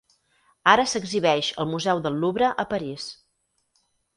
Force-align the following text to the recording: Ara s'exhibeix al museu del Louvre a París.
Ara 0.71 0.85
s'exhibeix 0.93 1.51
al 1.65 1.69
museu 1.73 2.01
del 2.07 2.19
Louvre 2.25 2.51
a 2.65 2.69
París. 2.75 3.07